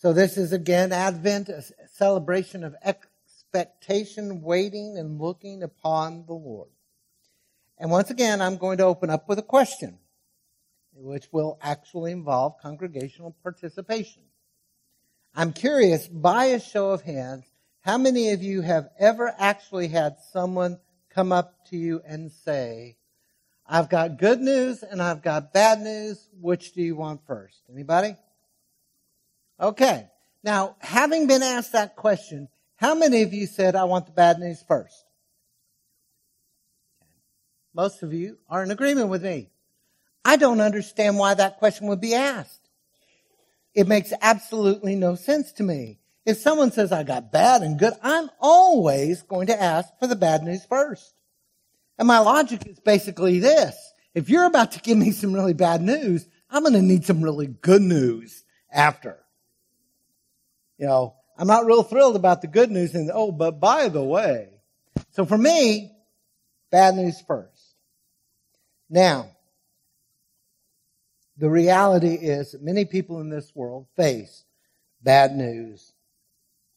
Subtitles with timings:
[0.00, 6.70] So this is again Advent, a celebration of expectation, waiting and looking upon the Lord.
[7.76, 9.98] And once again, I'm going to open up with a question,
[10.94, 14.22] which will actually involve congregational participation.
[15.34, 17.44] I'm curious, by a show of hands,
[17.82, 20.78] how many of you have ever actually had someone
[21.10, 22.96] come up to you and say,
[23.66, 26.26] I've got good news and I've got bad news.
[26.40, 27.60] Which do you want first?
[27.70, 28.16] Anybody?
[29.60, 30.08] Okay.
[30.42, 34.38] Now, having been asked that question, how many of you said, I want the bad
[34.38, 35.04] news first?
[37.74, 39.50] Most of you are in agreement with me.
[40.24, 42.68] I don't understand why that question would be asked.
[43.74, 45.98] It makes absolutely no sense to me.
[46.26, 50.16] If someone says I got bad and good, I'm always going to ask for the
[50.16, 51.14] bad news first.
[51.98, 53.76] And my logic is basically this.
[54.14, 57.22] If you're about to give me some really bad news, I'm going to need some
[57.22, 59.18] really good news after.
[60.80, 64.02] You know, I'm not real thrilled about the good news and, oh, but by the
[64.02, 64.48] way.
[65.10, 65.92] So for me,
[66.70, 67.74] bad news first.
[68.88, 69.30] Now,
[71.36, 74.44] the reality is that many people in this world face
[75.02, 75.92] bad news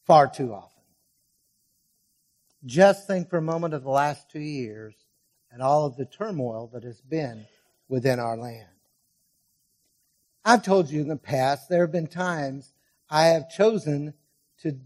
[0.05, 0.83] far too often.
[2.65, 4.95] Just think for a moment of the last two years
[5.49, 7.45] and all of the turmoil that has been
[7.87, 8.67] within our land.
[10.43, 12.72] I've told you in the past, there have been times
[13.13, 14.15] I have chosen
[14.63, 14.79] to,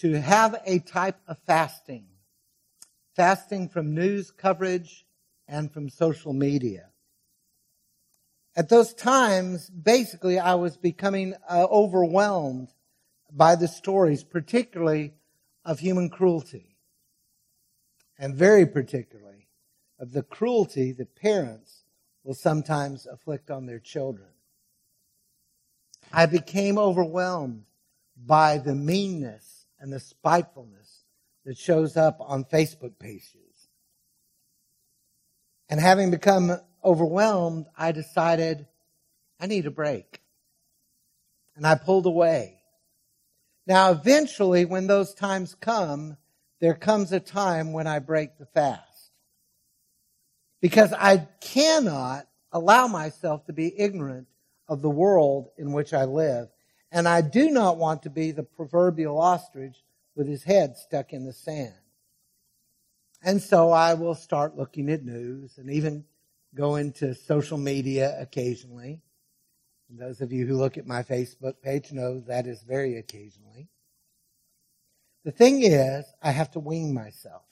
[0.00, 2.04] to have a type of fasting.
[3.14, 5.06] Fasting from news coverage
[5.48, 6.90] and from social media.
[8.54, 12.74] At those times, basically, I was becoming uh, overwhelmed
[13.32, 15.14] by the stories, particularly
[15.64, 16.76] of human cruelty,
[18.18, 19.48] and very particularly
[19.98, 21.84] of the cruelty that parents
[22.22, 24.35] will sometimes afflict on their children.
[26.12, 27.64] I became overwhelmed
[28.16, 31.04] by the meanness and the spitefulness
[31.44, 33.68] that shows up on Facebook pages.
[35.68, 38.66] And having become overwhelmed, I decided
[39.40, 40.22] I need a break.
[41.56, 42.60] And I pulled away.
[43.66, 46.16] Now, eventually, when those times come,
[46.60, 49.10] there comes a time when I break the fast.
[50.60, 54.28] Because I cannot allow myself to be ignorant
[54.68, 56.48] of the world in which I live.
[56.90, 59.76] And I do not want to be the proverbial ostrich
[60.14, 61.74] with his head stuck in the sand.
[63.22, 66.04] And so I will start looking at news and even
[66.54, 69.02] go into social media occasionally.
[69.88, 73.68] And those of you who look at my Facebook page know that is very occasionally.
[75.24, 77.42] The thing is, I have to wean myself.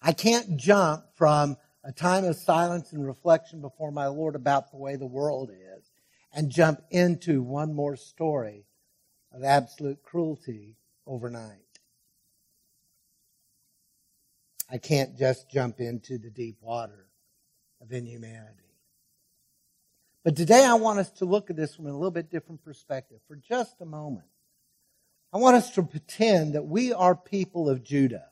[0.00, 1.56] I can't jump from
[1.88, 5.90] a time of silence and reflection before my Lord about the way the world is
[6.34, 8.66] and jump into one more story
[9.32, 11.62] of absolute cruelty overnight.
[14.70, 17.06] I can't just jump into the deep water
[17.80, 18.74] of inhumanity.
[20.24, 23.20] But today I want us to look at this from a little bit different perspective
[23.26, 24.28] for just a moment.
[25.32, 28.26] I want us to pretend that we are people of Judah.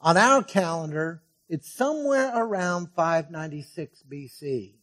[0.00, 4.74] On our calendar, it's somewhere around 596 BC.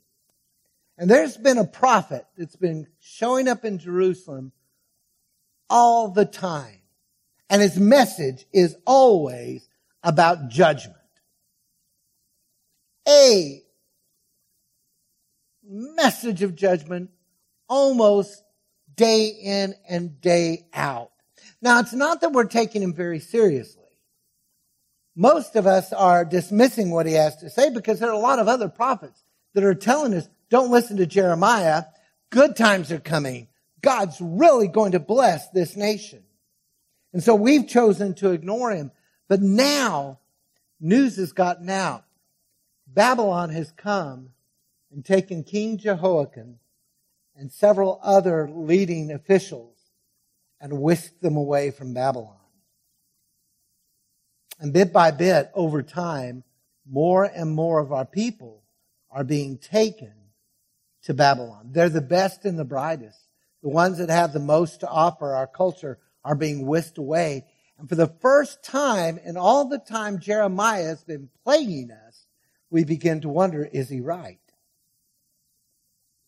[0.97, 4.51] And there's been a prophet that's been showing up in Jerusalem
[5.69, 6.81] all the time.
[7.49, 9.67] And his message is always
[10.03, 10.95] about judgment.
[13.07, 13.63] A
[15.63, 17.09] message of judgment
[17.67, 18.43] almost
[18.95, 21.11] day in and day out.
[21.61, 23.80] Now, it's not that we're taking him very seriously.
[25.15, 28.39] Most of us are dismissing what he has to say because there are a lot
[28.39, 29.23] of other prophets
[29.53, 31.83] that are telling us, don't listen to Jeremiah.
[32.29, 33.47] Good times are coming.
[33.81, 36.23] God's really going to bless this nation.
[37.13, 38.91] And so we've chosen to ignore him.
[39.27, 40.19] But now,
[40.79, 42.05] news has gotten out.
[42.87, 44.29] Babylon has come
[44.91, 46.59] and taken King Jehoiakim
[47.35, 49.77] and several other leading officials
[50.59, 52.40] and whisked them away from Babylon.
[54.61, 56.45] And bit by bit, over time,
[56.89, 58.63] more and more of our people
[59.09, 60.13] are being taken
[61.03, 61.71] to Babylon.
[61.71, 63.19] They're the best and the brightest.
[63.61, 67.45] The ones that have the most to offer our culture are being whisked away
[67.81, 72.27] and for the first time in all the time Jeremiah has been plaguing us,
[72.69, 74.37] we begin to wonder, is he right?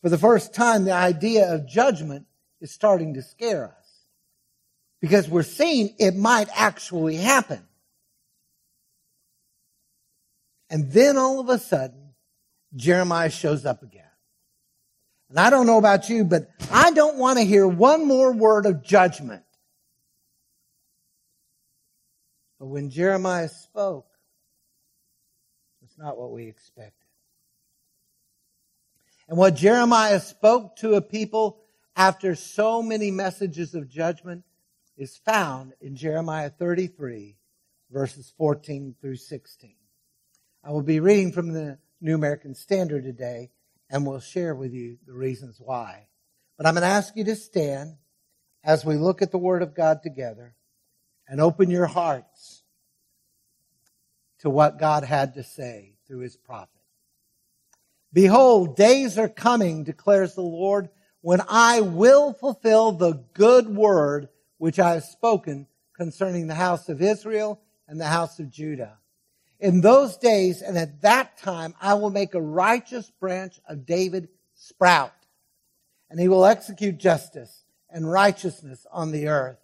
[0.01, 2.25] For the first time, the idea of judgment
[2.59, 4.07] is starting to scare us.
[4.99, 7.63] Because we're seeing it might actually happen.
[10.73, 12.15] And then all of a sudden,
[12.75, 14.09] Jeremiah shows up again.
[15.29, 18.65] And I don't know about you, but I don't want to hear one more word
[18.65, 19.43] of judgment.
[22.59, 24.07] But when Jeremiah spoke,
[25.83, 27.05] it's not what we expected.
[29.29, 31.59] And what Jeremiah spoke to a people
[31.95, 34.43] after so many messages of judgment
[34.97, 37.37] is found in Jeremiah 33,
[37.91, 39.75] verses 14 through 16.
[40.65, 43.51] I will be reading from the New American Standard today,
[43.89, 46.07] and we'll share with you the reasons why.
[46.57, 47.97] But I'm going to ask you to stand
[48.63, 50.55] as we look at the Word of God together
[51.27, 52.63] and open your hearts
[54.39, 56.69] to what God had to say through His prophet.
[58.13, 60.87] Behold, days are coming, declares the Lord,
[61.19, 64.29] when I will fulfill the good word
[64.59, 65.67] which I have spoken
[65.97, 68.99] concerning the house of Israel and the house of Judah.
[69.59, 74.29] In those days and at that time, I will make a righteous branch of David
[74.55, 75.13] sprout,
[76.09, 79.59] and he will execute justice and righteousness on the earth.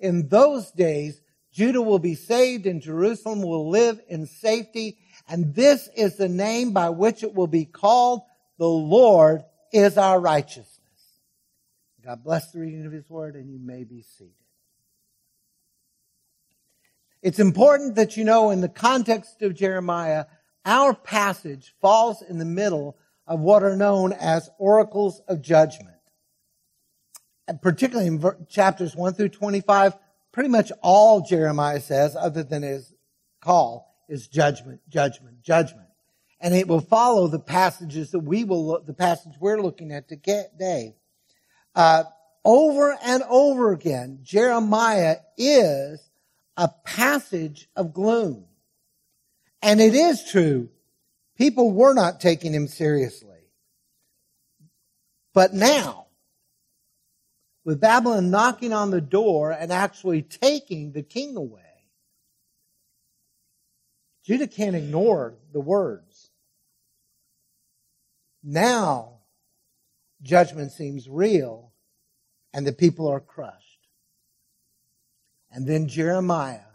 [0.00, 1.20] In those days,
[1.52, 4.98] Judah will be saved and Jerusalem will live in safety.
[5.26, 8.20] And this is the name by which it will be called.
[8.58, 9.42] The Lord
[9.72, 10.68] is our righteousness.
[12.04, 14.34] God bless the reading of his word and you may be seated.
[17.26, 20.26] It's important that you know in the context of Jeremiah,
[20.64, 22.96] our passage falls in the middle
[23.26, 25.96] of what are known as oracles of judgment.
[27.48, 29.94] And particularly in chapters 1 through 25,
[30.30, 32.94] pretty much all Jeremiah says, other than his
[33.40, 35.88] call, is judgment, judgment, judgment.
[36.40, 40.94] And it will follow the passages that we will the passage we're looking at today.
[41.74, 42.04] Uh,
[42.44, 46.05] over and over again, Jeremiah is
[46.56, 48.46] a passage of gloom.
[49.62, 50.70] And it is true.
[51.36, 53.28] People were not taking him seriously.
[55.34, 56.06] But now,
[57.64, 61.60] with Babylon knocking on the door and actually taking the king away,
[64.24, 66.30] Judah can't ignore the words.
[68.42, 69.18] Now,
[70.22, 71.72] judgment seems real
[72.54, 73.65] and the people are crushed.
[75.56, 76.68] And then Jeremiah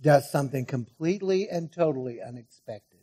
[0.00, 3.00] does something completely and totally unexpected.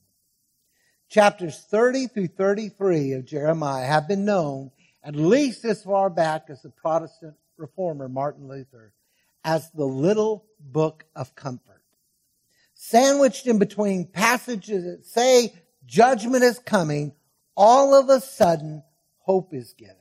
[1.10, 4.72] Chapters 30 through 33 of Jeremiah have been known
[5.04, 8.94] at least as far back as the Protestant reformer Martin Luther
[9.44, 11.84] as the little book of comfort.
[12.74, 15.54] Sandwiched in between passages that say
[15.86, 17.12] judgment is coming,
[17.58, 18.84] all of a sudden
[19.20, 19.98] hope is given.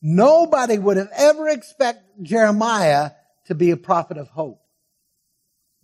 [0.00, 3.10] Nobody would have ever expected Jeremiah
[3.46, 4.60] to be a prophet of hope.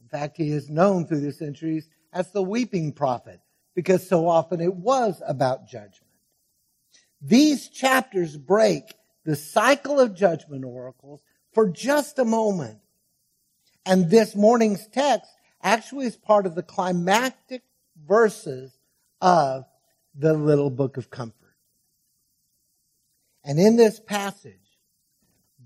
[0.03, 3.41] In fact, he is known through the centuries as the weeping prophet
[3.75, 6.11] because so often it was about judgment.
[7.21, 11.23] These chapters break the cycle of judgment oracles
[11.53, 12.79] for just a moment.
[13.85, 15.31] And this morning's text
[15.63, 17.63] actually is part of the climactic
[18.07, 18.77] verses
[19.21, 19.65] of
[20.15, 21.37] the little book of comfort.
[23.45, 24.55] And in this passage,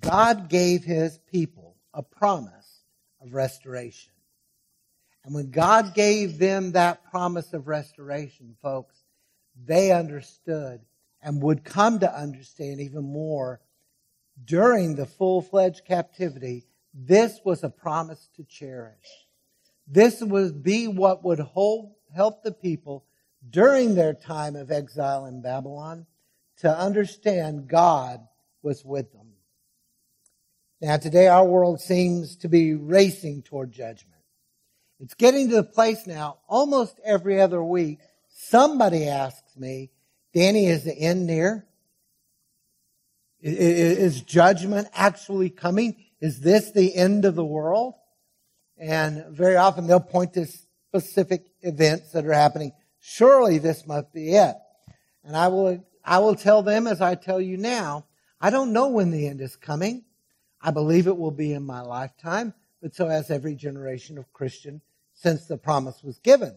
[0.00, 1.63] God gave his people
[1.94, 2.80] a promise
[3.22, 4.12] of restoration.
[5.24, 8.96] And when God gave them that promise of restoration, folks,
[9.64, 10.80] they understood
[11.22, 13.60] and would come to understand even more
[14.44, 16.66] during the full-fledged captivity.
[16.92, 19.26] This was a promise to cherish.
[19.86, 23.04] This would be what would hold, help the people
[23.48, 26.06] during their time of exile in Babylon
[26.58, 28.20] to understand God
[28.62, 29.23] was with them.
[30.84, 34.20] Now, today our world seems to be racing toward judgment.
[35.00, 39.88] It's getting to the place now, almost every other week, somebody asks me,
[40.34, 41.64] Danny, is the end near?
[43.40, 45.96] Is judgment actually coming?
[46.20, 47.94] Is this the end of the world?
[48.76, 52.72] And very often they'll point to specific events that are happening.
[53.00, 54.54] Surely this must be it.
[55.24, 58.04] And I will, I will tell them as I tell you now,
[58.38, 60.04] I don't know when the end is coming.
[60.64, 64.80] I believe it will be in my lifetime, but so has every generation of Christian
[65.12, 66.56] since the promise was given.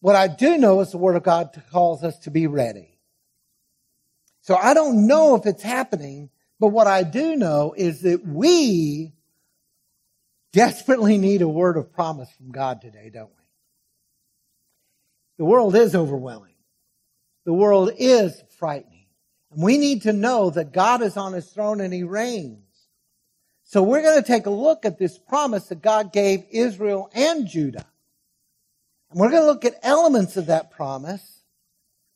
[0.00, 3.00] What I do know is the Word of God calls us to be ready.
[4.42, 6.30] So I don't know if it's happening,
[6.60, 9.12] but what I do know is that we
[10.52, 13.44] desperately need a word of promise from God today, don't we?
[15.38, 16.54] The world is overwhelming.
[17.44, 19.06] The world is frightening.
[19.50, 22.67] And we need to know that God is on his throne and he reigns.
[23.68, 27.46] So we're going to take a look at this promise that God gave Israel and
[27.46, 27.84] Judah.
[29.10, 31.42] And we're going to look at elements of that promise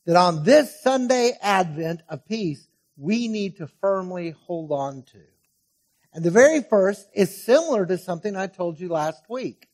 [0.06, 2.66] that on this Sunday Advent of peace,
[2.96, 5.20] we need to firmly hold on to.
[6.14, 9.68] And the very first is similar to something I told you last week.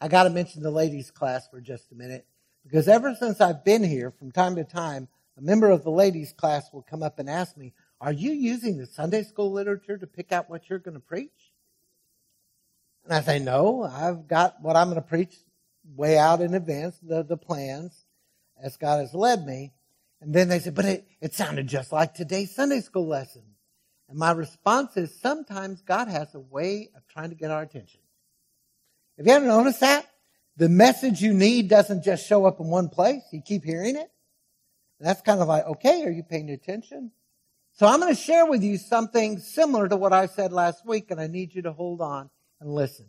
[0.00, 2.26] I got to mention the ladies class for just a minute
[2.62, 6.32] because ever since I've been here from time to time, a member of the ladies
[6.32, 10.06] class will come up and ask me, are you using the Sunday school literature to
[10.06, 11.52] pick out what you're going to preach?
[13.04, 15.34] And I say, no, I've got what I'm going to preach
[15.96, 18.04] way out in advance, the, the plans
[18.62, 19.72] as God has led me.
[20.20, 23.42] And then they said, but it, it sounded just like today's Sunday school lesson.
[24.08, 28.00] And my response is sometimes God has a way of trying to get our attention.
[29.16, 30.06] Have you ever noticed that?
[30.56, 33.22] The message you need doesn't just show up in one place.
[33.32, 34.10] You keep hearing it.
[34.98, 37.12] And that's kind of like, okay, are you paying attention?
[37.78, 41.12] So I'm going to share with you something similar to what I said last week,
[41.12, 42.28] and I need you to hold on
[42.60, 43.06] and listen.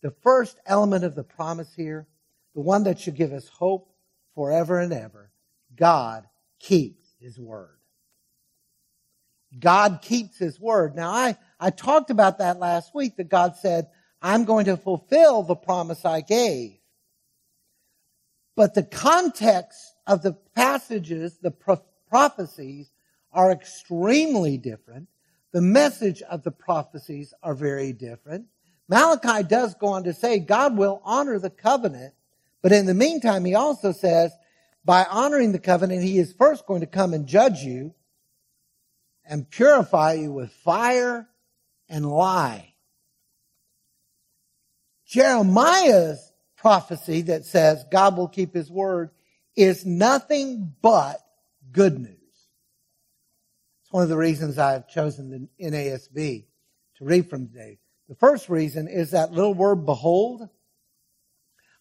[0.00, 2.06] The first element of the promise here,
[2.54, 3.90] the one that should give us hope
[4.34, 5.32] forever and ever,
[5.76, 6.24] God
[6.58, 7.76] keeps his word.
[9.58, 10.96] God keeps his word.
[10.96, 13.88] Now I, I talked about that last week that God said,
[14.22, 16.78] I'm going to fulfill the promise I gave.
[18.56, 22.90] But the context of the passages, the pro- prophecies
[23.36, 25.06] are extremely different.
[25.52, 28.46] The message of the prophecies are very different.
[28.88, 32.14] Malachi does go on to say God will honor the covenant,
[32.62, 34.32] but in the meantime, he also says,
[34.84, 37.94] by honoring the covenant, he is first going to come and judge you
[39.24, 41.28] and purify you with fire
[41.88, 42.72] and lye.
[45.06, 49.10] Jeremiah's prophecy that says God will keep his word
[49.56, 51.20] is nothing but
[51.72, 52.15] good news.
[53.96, 56.44] One of the reasons I've chosen the NASB
[56.98, 57.78] to read from today.
[58.10, 60.50] The first reason is that little word behold.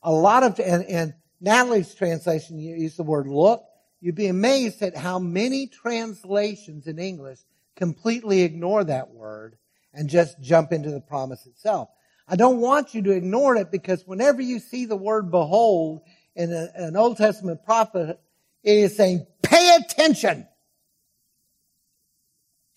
[0.01, 3.65] A lot of, and, and Natalie's translation used the word look.
[3.99, 7.39] You'd be amazed at how many translations in English
[7.75, 9.57] completely ignore that word
[9.93, 11.89] and just jump into the promise itself.
[12.29, 15.99] I don't want you to ignore it because whenever you see the word behold
[16.33, 18.17] in a, an Old Testament prophet,
[18.63, 20.47] it is saying, pay attention.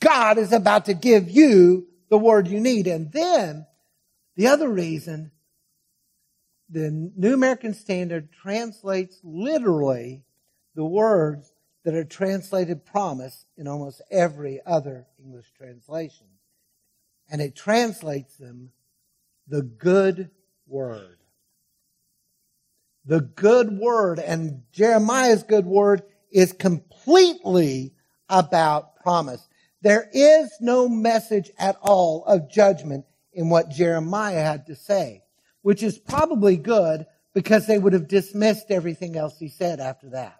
[0.01, 2.87] God is about to give you the word you need.
[2.87, 3.67] And then
[4.37, 5.33] the other reason
[6.71, 10.23] the New American Standard translates literally
[10.75, 11.53] the words
[11.85, 16.27] that are translated promise in almost every other English translation.
[17.31, 18.71] And it translates them
[19.47, 20.31] the good
[20.67, 21.17] word.
[23.07, 27.95] The good word and Jeremiah's good word is completely
[28.29, 29.49] about promise.
[29.83, 35.23] There is no message at all of judgment in what Jeremiah had to say,
[35.63, 40.37] which is probably good because they would have dismissed everything else he said after that.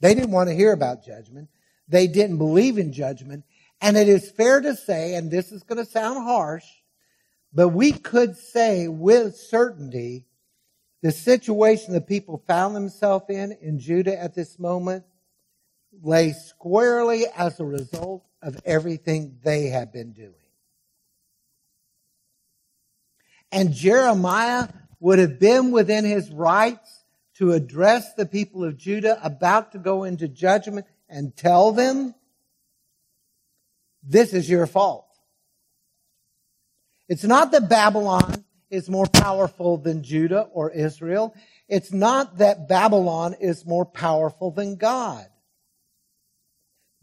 [0.00, 1.48] They didn't want to hear about judgment.
[1.88, 3.44] They didn't believe in judgment.
[3.80, 6.64] And it is fair to say, and this is going to sound harsh,
[7.52, 10.26] but we could say with certainty
[11.02, 15.04] the situation the people found themselves in in Judah at this moment
[16.02, 20.34] lay squarely as a result of everything they had been doing.
[23.52, 24.68] And Jeremiah
[25.00, 27.04] would have been within his rights
[27.36, 32.14] to address the people of Judah about to go into judgment and tell them,
[34.02, 35.06] this is your fault.
[37.08, 41.34] It's not that Babylon is more powerful than Judah or Israel.
[41.68, 45.26] It's not that Babylon is more powerful than God.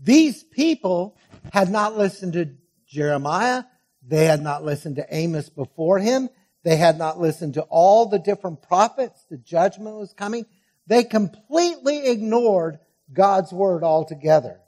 [0.01, 1.17] These people
[1.53, 2.49] had not listened to
[2.87, 3.63] Jeremiah.
[4.05, 6.29] They had not listened to Amos before him.
[6.63, 9.25] They had not listened to all the different prophets.
[9.29, 10.45] The judgment was coming.
[10.87, 12.79] They completely ignored
[13.13, 14.59] God's word altogether.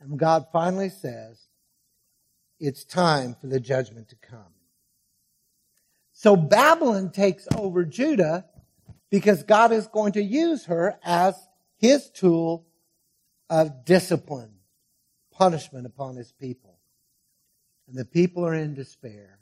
[0.00, 1.38] And God finally says,
[2.58, 4.52] it's time for the judgment to come.
[6.12, 8.44] So Babylon takes over Judah
[9.10, 11.34] because God is going to use her as
[11.78, 12.66] his tool
[13.50, 14.54] of discipline,
[15.32, 16.78] punishment upon his people.
[17.88, 19.40] And the people are in despair.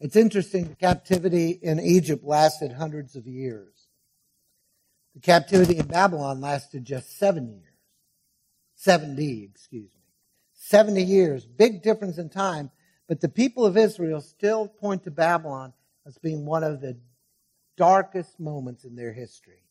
[0.00, 3.88] It's interesting, the captivity in Egypt lasted hundreds of years.
[5.14, 7.64] The captivity in Babylon lasted just seven years.
[8.76, 10.02] 70, excuse me.
[10.54, 11.44] 70 years.
[11.44, 12.70] Big difference in time.
[13.08, 15.72] But the people of Israel still point to Babylon
[16.06, 16.98] as being one of the
[17.76, 19.67] darkest moments in their history.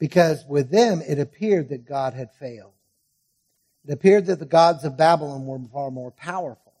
[0.00, 2.72] Because with them, it appeared that God had failed.
[3.86, 6.72] It appeared that the gods of Babylon were far more powerful.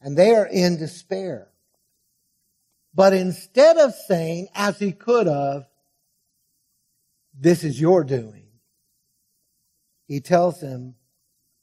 [0.00, 1.48] And they are in despair.
[2.94, 5.66] But instead of saying, as he could have,
[7.38, 8.46] this is your doing.
[10.06, 10.94] He tells him,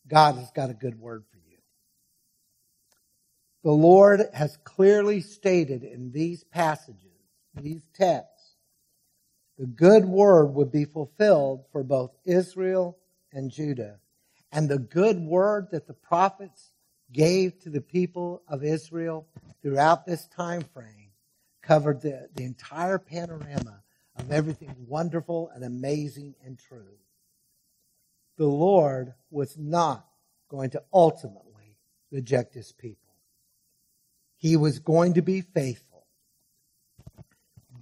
[0.07, 1.57] God has got a good word for you.
[3.63, 7.01] The Lord has clearly stated in these passages,
[7.55, 8.37] these texts,
[9.57, 12.97] the good word would be fulfilled for both Israel
[13.33, 13.99] and Judah.
[14.51, 16.71] And the good word that the prophets
[17.11, 19.27] gave to the people of Israel
[19.61, 21.11] throughout this time frame
[21.61, 23.81] covered the, the entire panorama
[24.15, 26.97] of everything wonderful and amazing and true.
[28.37, 30.05] The Lord was not
[30.49, 31.77] going to ultimately
[32.11, 33.13] reject his people.
[34.37, 36.05] He was going to be faithful.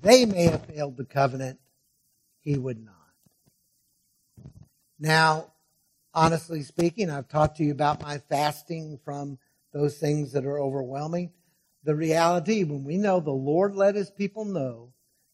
[0.01, 1.59] They may have failed the covenant.
[2.45, 2.93] He would not.
[4.99, 5.51] Now,
[6.13, 9.39] honestly speaking, I've talked to you about my fasting from
[9.73, 11.33] those things that are overwhelming.
[11.83, 14.93] The reality, when we know the Lord let his people know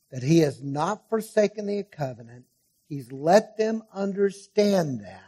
[0.09, 2.45] that he has not forsaken the covenant,
[2.87, 5.21] he's let them understand that.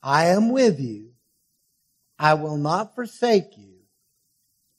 [0.00, 1.10] I am with you.
[2.18, 3.80] I will not forsake you.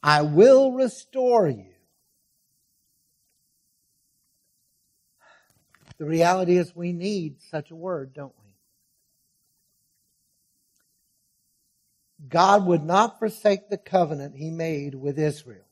[0.02, 1.73] I will restore you.
[5.98, 8.56] The reality is we need such a word, don't we?
[12.30, 15.66] God would not forsake the covenant he made with Israel.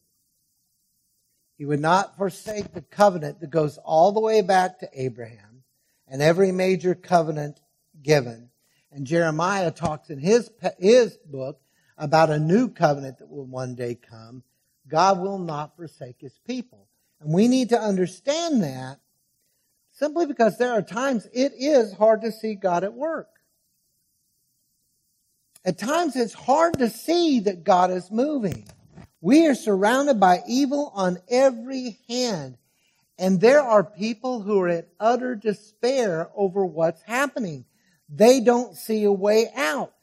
[1.58, 5.64] He would not forsake the covenant that goes all the way back to Abraham
[6.08, 7.62] and every major covenant
[8.02, 8.50] given.
[8.92, 11.62] And Jeremiah talks in his, his book
[11.98, 14.44] about a new covenant that will one day come.
[14.88, 16.88] God will not forsake his people.
[17.22, 19.00] And we need to understand that
[20.02, 23.28] simply because there are times it is hard to see God at work.
[25.64, 28.68] At times it's hard to see that God is moving.
[29.22, 32.58] We are surrounded by evil on every hand.
[33.20, 37.66] And there are people who are in utter despair over what's happening.
[38.10, 39.94] They don't see a way out.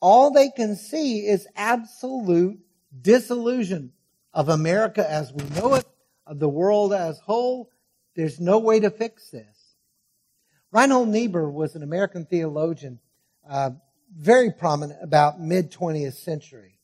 [0.00, 2.58] All they can see is absolute
[3.00, 3.92] disillusion
[4.32, 5.86] of America as we know it,
[6.26, 7.70] of the world as whole.
[8.14, 9.76] There's no way to fix this.
[10.72, 12.98] Reinhold Niebuhr was an American theologian,
[13.48, 13.70] uh,
[14.16, 16.78] very prominent about mid 20th century.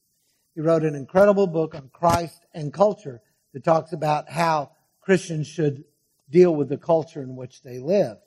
[0.54, 3.20] He wrote an incredible book on Christ and culture
[3.52, 5.84] that talks about how Christians should
[6.30, 8.18] deal with the culture in which they live.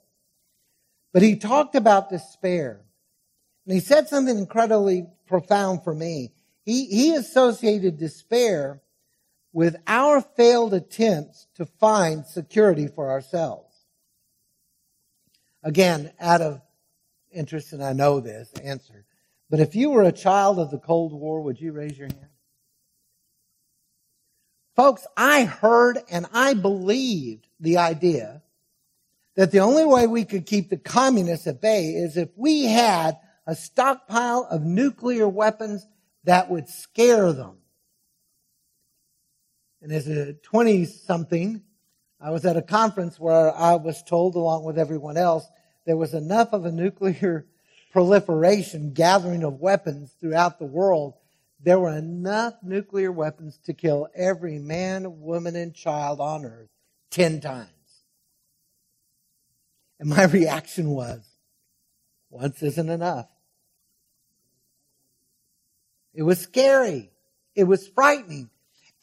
[1.13, 2.82] But he talked about despair.
[3.66, 6.34] And he said something incredibly profound for me.
[6.66, 8.82] He, he associated despair
[9.54, 13.74] with our failed attempts to find security for ourselves.
[15.63, 16.62] Again, out of
[17.32, 19.06] interest, and I know this answer,
[19.50, 22.28] but if you were a child of the Cold War, would you raise your hand?
[24.76, 28.42] Folks, I heard and I believed the idea
[29.36, 33.20] that the only way we could keep the communists at bay is if we had
[33.46, 35.86] a stockpile of nuclear weapons
[36.24, 37.58] that would scare them.
[39.84, 41.62] And as a 20 something,
[42.19, 45.46] I was at a conference where I was told, along with everyone else,
[45.86, 47.46] there was enough of a nuclear
[47.91, 51.15] proliferation, gathering of weapons throughout the world,
[51.60, 56.69] there were enough nuclear weapons to kill every man, woman, and child on earth
[57.12, 57.69] 10 times.
[60.00, 61.26] And my reaction was,
[62.30, 63.28] once isn't enough.
[66.13, 67.12] It was scary.
[67.54, 68.50] It was frightening.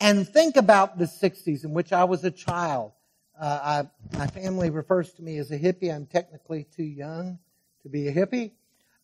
[0.00, 2.92] And think about the 60s in which I was a child.
[3.38, 3.84] Uh,
[4.14, 5.94] I, my family refers to me as a hippie.
[5.94, 7.38] I'm technically too young
[7.82, 8.52] to be a hippie.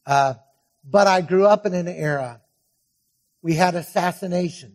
[0.07, 0.35] Uh,
[0.85, 2.41] but I grew up in an era.
[3.43, 4.73] We had assassinations.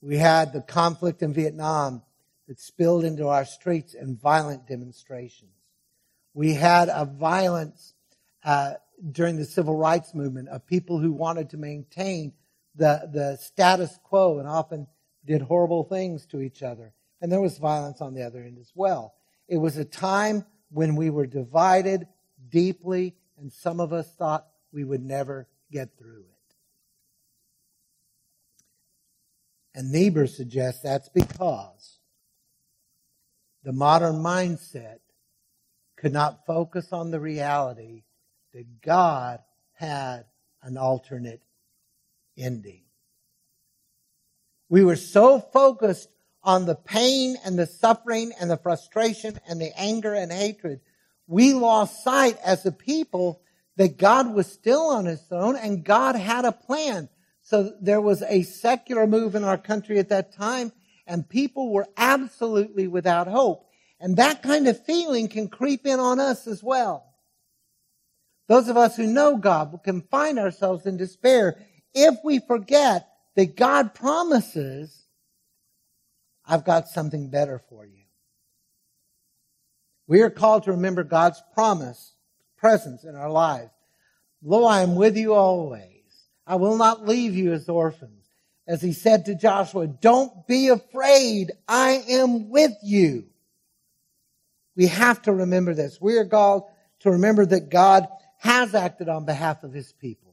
[0.00, 2.02] We had the conflict in Vietnam
[2.46, 5.50] that spilled into our streets and violent demonstrations.
[6.34, 7.94] We had a violence
[8.44, 8.74] uh,
[9.10, 12.32] during the civil rights movement of people who wanted to maintain
[12.74, 14.86] the, the status quo and often
[15.24, 16.92] did horrible things to each other.
[17.20, 19.14] And there was violence on the other end as well.
[19.48, 22.06] It was a time when we were divided
[22.48, 26.54] deeply, and some of us thought we would never get through it.
[29.74, 31.98] And Niebuhr suggests that's because
[33.62, 34.98] the modern mindset
[35.96, 38.04] could not focus on the reality
[38.52, 39.40] that God
[39.74, 40.24] had
[40.62, 41.42] an alternate
[42.40, 42.82] ending.
[44.68, 46.08] We were so focused
[46.42, 50.80] on the pain and the suffering and the frustration and the anger and hatred,
[51.26, 53.42] we lost sight as a people
[53.76, 57.08] that God was still on his throne and God had a plan.
[57.42, 60.72] So there was a secular move in our country at that time
[61.06, 63.66] and people were absolutely without hope.
[63.98, 67.06] And that kind of feeling can creep in on us as well.
[68.48, 73.56] Those of us who know God can find ourselves in despair if we forget that
[73.56, 75.04] God promises,
[76.46, 78.04] I've got something better for you.
[80.06, 82.14] We are called to remember God's promise,
[82.56, 83.70] presence in our lives.
[84.42, 85.86] Lo, I am with you always.
[86.46, 88.26] I will not leave you as orphans.
[88.66, 91.52] As he said to Joshua, don't be afraid.
[91.68, 93.26] I am with you.
[94.76, 96.00] We have to remember this.
[96.00, 96.64] We are called
[97.00, 98.06] to remember that God
[98.38, 100.29] has acted on behalf of his people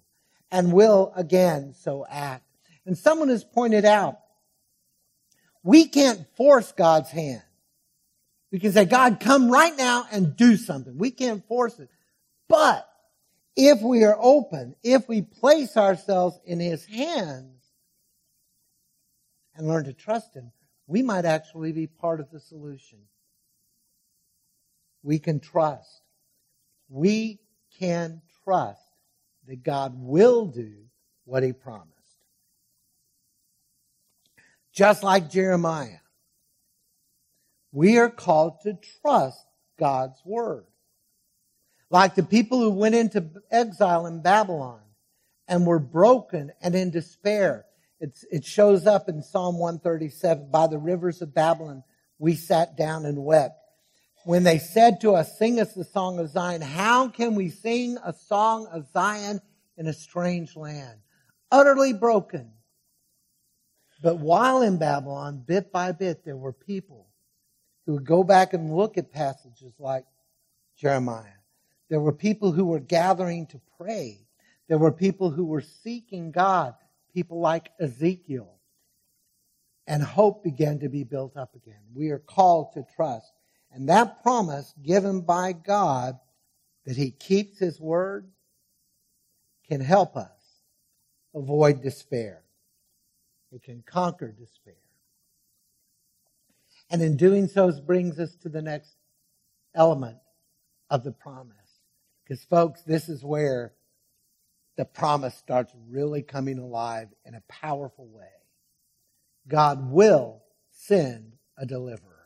[0.52, 2.44] and will again so act.
[2.86, 4.20] And someone has pointed out,
[5.64, 7.42] we can't force God's hand.
[8.52, 10.98] We can say, God, come right now and do something.
[10.98, 11.90] We can't force it.
[12.48, 12.88] But
[13.58, 17.62] if we are open, if we place ourselves in his hands
[19.56, 20.52] and learn to trust him,
[20.86, 23.00] we might actually be part of the solution.
[25.04, 26.02] We can trust.
[26.88, 27.42] We
[27.78, 28.87] can trust
[29.48, 30.74] that God will do
[31.26, 31.92] what he promised.
[34.74, 36.00] Just like Jeremiah,
[37.72, 39.46] we are called to trust
[39.80, 40.66] God's word.
[41.90, 44.82] Like the people who went into exile in Babylon
[45.48, 47.66] and were broken and in despair.
[48.00, 50.52] It's, it shows up in Psalm 137.
[50.52, 51.84] By the rivers of Babylon,
[52.20, 53.57] we sat down and wept.
[54.28, 57.98] When they said to us, sing us the song of Zion, how can we sing
[58.04, 59.40] a song of Zion
[59.78, 61.00] in a strange land?
[61.50, 62.52] Utterly broken.
[64.04, 67.08] But while in Babylon, bit by bit, there were people
[67.86, 70.04] who would go back and look at passages like
[70.78, 71.40] Jeremiah.
[71.90, 74.28] There were people who were gathering to pray.
[74.68, 76.74] There were people who were seeking God,
[77.14, 78.60] people like Ezekiel.
[79.88, 81.80] And hope began to be built up again.
[81.96, 83.32] We are called to trust.
[83.72, 86.20] And that promise given by God
[86.86, 88.30] that He keeps His word
[89.68, 90.32] can help us
[91.36, 92.44] avoid despair.
[93.52, 94.74] It can conquer despair.
[96.90, 98.96] And in doing so, brings us to the next
[99.76, 100.18] element
[100.90, 101.56] of the promise.
[102.24, 103.74] Because, folks, this is where
[104.78, 108.26] the promise starts really coming alive in a powerful way.
[109.48, 112.17] God will send a deliverer.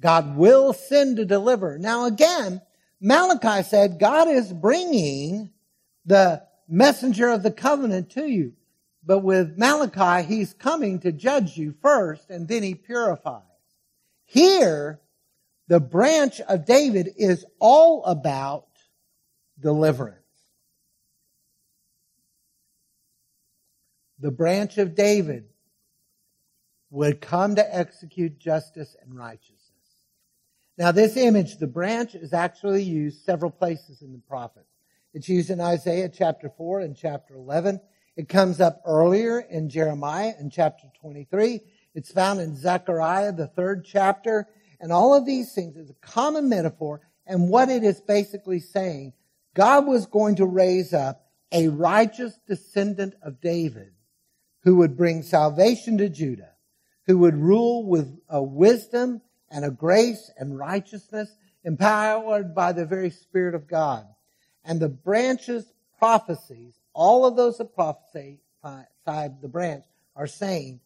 [0.00, 1.78] God will send a deliverer.
[1.78, 2.62] Now, again,
[3.00, 5.50] Malachi said God is bringing
[6.04, 8.54] the messenger of the covenant to you.
[9.04, 13.42] But with Malachi, he's coming to judge you first and then he purifies.
[14.24, 15.00] Here,
[15.68, 18.66] the branch of David is all about
[19.58, 20.16] deliverance.
[24.18, 25.44] The branch of David
[26.90, 29.59] would come to execute justice and righteousness.
[30.80, 34.70] Now, this image, the branch, is actually used several places in the prophets.
[35.12, 37.82] It's used in Isaiah chapter 4 and chapter 11.
[38.16, 41.60] It comes up earlier in Jeremiah in chapter 23.
[41.94, 44.48] It's found in Zechariah, the third chapter.
[44.80, 47.02] And all of these things is a common metaphor.
[47.26, 49.12] And what it is basically saying,
[49.52, 53.92] God was going to raise up a righteous descendant of David
[54.62, 56.54] who would bring salvation to Judah,
[57.06, 61.34] who would rule with a wisdom and a grace and righteousness
[61.64, 64.06] empowered by the very Spirit of God.
[64.64, 65.64] And the branches
[65.98, 69.84] prophecies all of those that prophesy the branch
[70.16, 70.80] are saying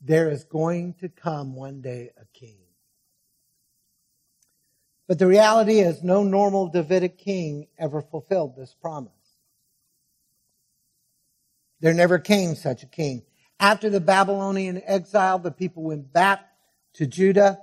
[0.00, 2.56] there is going to come one day a king.
[5.06, 9.12] But the reality is no normal Davidic king ever fulfilled this promise.
[11.80, 13.22] There never came such a king.
[13.60, 16.40] After the Babylonian exile, the people went back
[16.94, 17.60] to Judah.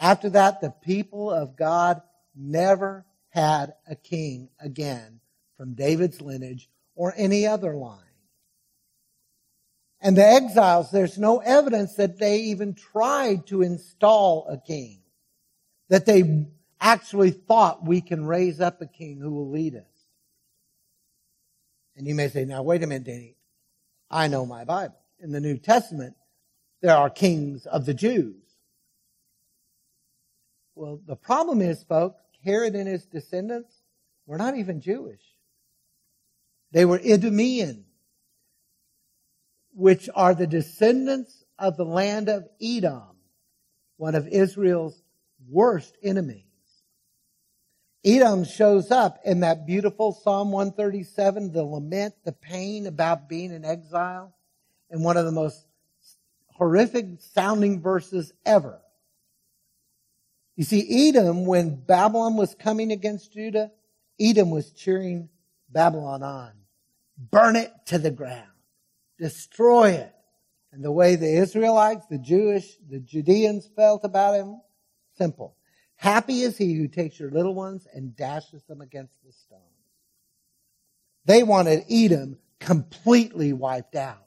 [0.00, 2.00] After that, the people of God
[2.34, 5.20] never had a king again
[5.56, 7.98] from David's lineage or any other line.
[10.00, 15.00] And the exiles, there's no evidence that they even tried to install a king,
[15.90, 16.46] that they
[16.80, 19.82] actually thought we can raise up a king who will lead us.
[21.94, 23.36] And you may say, now wait a minute, Danny.
[24.10, 24.96] I know my Bible.
[25.18, 26.16] In the New Testament,
[26.80, 28.49] there are kings of the Jews.
[30.80, 33.70] Well, the problem is, folks, Herod and his descendants
[34.24, 35.20] were not even Jewish.
[36.72, 37.84] They were Idumean,
[39.74, 43.18] which are the descendants of the land of Edom,
[43.98, 45.02] one of Israel's
[45.50, 46.44] worst enemies.
[48.02, 53.66] Edom shows up in that beautiful Psalm 137, the lament, the pain about being in
[53.66, 54.34] exile,
[54.88, 55.62] in one of the most
[56.54, 58.80] horrific sounding verses ever.
[60.56, 63.70] You see, Edom, when Babylon was coming against Judah,
[64.20, 65.28] Edom was cheering
[65.70, 66.52] Babylon on.
[67.16, 68.46] Burn it to the ground.
[69.18, 70.14] Destroy it.
[70.72, 74.60] And the way the Israelites, the Jewish, the Judeans felt about him,
[75.16, 75.56] simple.
[75.96, 79.62] Happy is he who takes your little ones and dashes them against the stones.
[81.24, 84.26] They wanted Edom completely wiped out.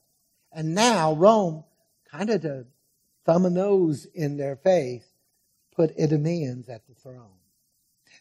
[0.52, 1.64] And now Rome,
[2.12, 2.66] kind of to
[3.26, 5.06] thumb a nose in their face,
[5.76, 7.40] put Idumeans at the throne.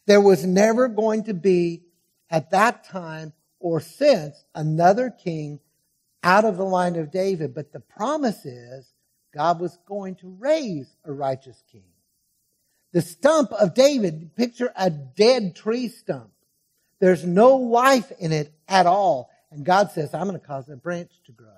[0.07, 1.83] There was never going to be,
[2.31, 5.61] at that time or since, another king
[6.23, 7.55] out of the line of David.
[7.55, 8.93] But the promise is
[9.35, 11.85] God was going to raise a righteous king.
[12.93, 16.31] The stump of David, picture a dead tree stump.
[17.01, 19.31] There's no life in it at all.
[19.51, 21.49] And God says, I'm going to cause a branch to grow.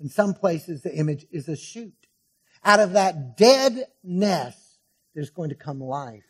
[0.00, 1.94] In some places, the image is a shoot.
[2.64, 4.58] Out of that dead nest,
[5.14, 6.24] there's going to come life.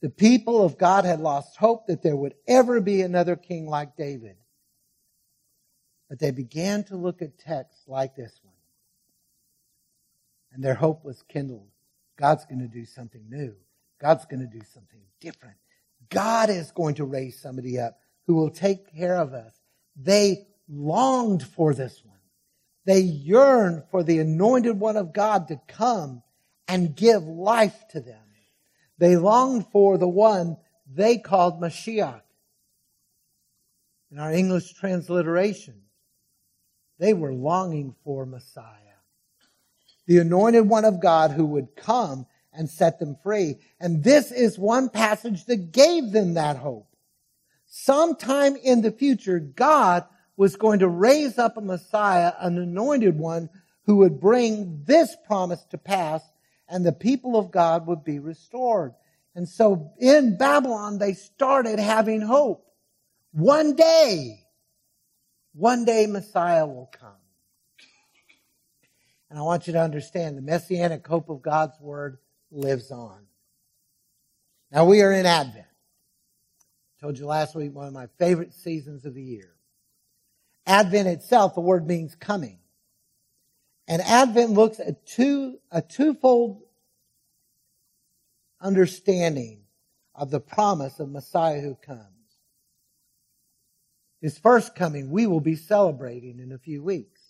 [0.00, 3.96] The people of God had lost hope that there would ever be another king like
[3.96, 4.36] David.
[6.08, 8.54] But they began to look at texts like this one.
[10.52, 11.68] And their hope was kindled.
[12.16, 13.54] God's going to do something new.
[14.00, 15.56] God's going to do something different.
[16.10, 19.52] God is going to raise somebody up who will take care of us.
[19.96, 22.14] They longed for this one.
[22.84, 26.22] They yearned for the anointed one of God to come
[26.68, 28.20] and give life to them.
[28.98, 32.22] They longed for the one they called Mashiach.
[34.10, 35.82] In our English transliteration,
[36.98, 38.74] they were longing for Messiah.
[40.06, 43.56] The anointed one of God who would come and set them free.
[43.78, 46.88] And this is one passage that gave them that hope.
[47.66, 50.04] Sometime in the future, God
[50.36, 53.50] was going to raise up a Messiah, an anointed one,
[53.84, 56.22] who would bring this promise to pass,
[56.68, 58.94] and the people of God would be restored.
[59.34, 62.66] And so in Babylon, they started having hope.
[63.32, 64.40] One day,
[65.54, 67.10] one day Messiah will come.
[69.30, 72.18] And I want you to understand the messianic hope of God's word
[72.50, 73.18] lives on.
[74.72, 75.66] Now we are in Advent.
[75.66, 79.54] I told you last week one of my favorite seasons of the year.
[80.66, 82.58] Advent itself, the word means coming.
[83.88, 86.60] And Advent looks at two, a twofold
[88.60, 89.62] understanding
[90.14, 92.02] of the promise of Messiah who comes.
[94.20, 97.22] His first coming, we will be celebrating in a few weeks.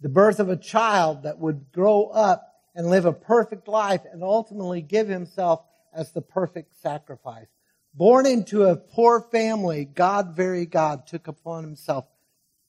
[0.00, 4.22] The birth of a child that would grow up and live a perfect life and
[4.22, 7.46] ultimately give himself as the perfect sacrifice.
[7.94, 12.06] Born into a poor family, God, very God, took upon himself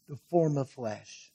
[0.08, 1.34] the form of flesh.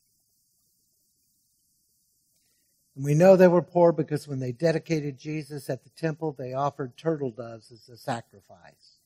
[3.01, 6.53] And we know they were poor because when they dedicated Jesus at the temple, they
[6.53, 8.99] offered turtle doves as a sacrifice.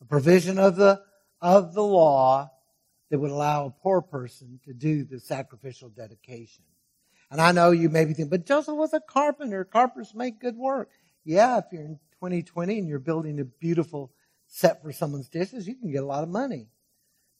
[0.00, 1.02] A provision of the,
[1.42, 2.50] of the law
[3.10, 6.64] that would allow a poor person to do the sacrificial dedication.
[7.30, 9.62] And I know you may be thinking, but Joseph was a carpenter.
[9.62, 10.88] Carpenters make good work.
[11.22, 14.10] Yeah, if you're in 2020 and you're building a beautiful
[14.46, 16.68] set for someone's dishes, you can get a lot of money.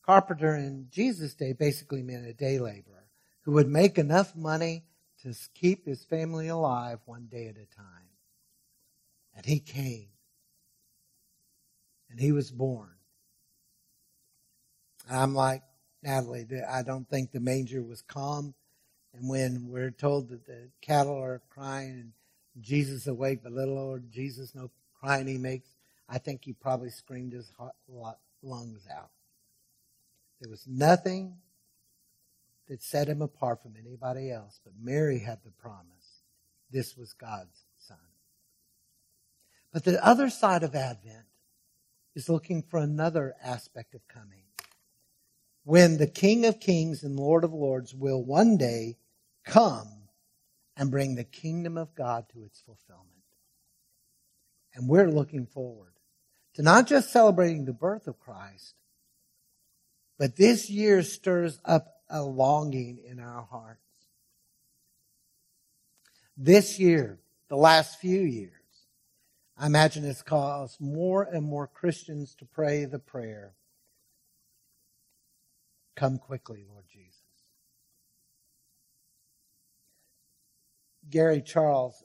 [0.05, 3.09] Carpenter in Jesus' day basically meant a day laborer
[3.45, 4.85] who would make enough money
[5.23, 8.09] to keep his family alive one day at a time.
[9.37, 10.09] And he came.
[12.11, 12.91] And he was born.
[15.09, 15.63] And I'm like,
[16.03, 18.55] Natalie, I don't think the manger was calm.
[19.15, 22.13] And when we're told that the cattle are crying and
[22.61, 25.69] Jesus awake, but little Lord Jesus, no crying he makes,
[26.09, 27.51] I think he probably screamed his
[28.43, 29.11] lungs out.
[30.41, 31.37] There was nothing
[32.69, 36.23] that set him apart from anybody else, but Mary had the promise.
[36.71, 37.97] This was God's son.
[39.73, 41.27] But the other side of Advent
[42.15, 44.45] is looking for another aspect of coming
[45.65, 48.97] when the King of Kings and Lord of Lords will one day
[49.45, 49.87] come
[50.79, 53.05] and bring the kingdom of God to its fulfillment.
[54.75, 55.93] And we're looking forward
[56.55, 58.77] to not just celebrating the birth of Christ,
[60.19, 63.81] but this year stirs up a longing in our hearts.
[66.37, 67.19] This year,
[67.49, 68.53] the last few years,
[69.57, 73.55] I imagine it's caused more and more Christians to pray the prayer
[75.99, 77.17] Come quickly, Lord Jesus.
[81.11, 82.05] Gary Charles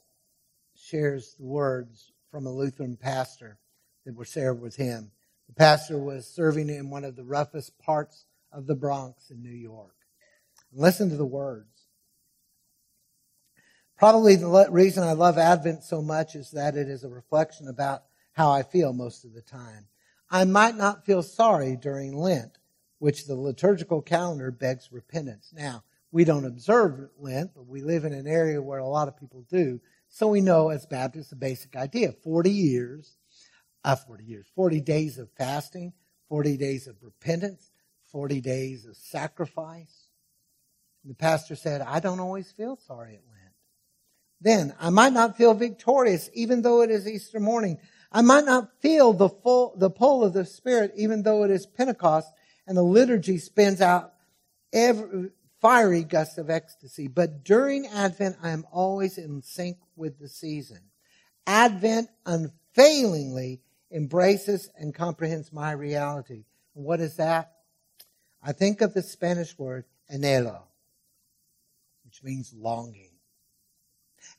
[0.74, 3.56] shares the words from a Lutheran pastor
[4.04, 5.12] that were shared with him.
[5.46, 9.50] The pastor was serving in one of the roughest parts of the Bronx in New
[9.50, 9.94] York.
[10.72, 11.68] Listen to the words.
[13.98, 18.04] Probably the reason I love Advent so much is that it is a reflection about
[18.32, 19.86] how I feel most of the time.
[20.30, 22.58] I might not feel sorry during Lent,
[22.98, 25.52] which the liturgical calendar begs repentance.
[25.54, 29.16] Now, we don't observe Lent, but we live in an area where a lot of
[29.16, 29.80] people do.
[30.08, 33.16] So we know as Baptists the basic idea 40 years,
[33.84, 35.92] uh, 40 years, 40 days of fasting,
[36.28, 37.70] 40 days of repentance,
[38.14, 40.06] 40 days of sacrifice.
[41.04, 43.54] The pastor said, I don't always feel sorry at Lent.
[44.40, 47.78] Then I might not feel victorious even though it is Easter morning.
[48.12, 51.66] I might not feel the full, the pull of the Spirit even though it is
[51.66, 52.28] Pentecost
[52.68, 54.12] and the liturgy spins out
[54.72, 57.08] every fiery gust of ecstasy.
[57.08, 60.82] But during Advent, I am always in sync with the season.
[61.48, 66.44] Advent unfailingly embraces and comprehends my reality.
[66.74, 67.53] What is that?
[68.46, 70.60] I think of the Spanish word anhelo,
[72.04, 73.10] which means longing.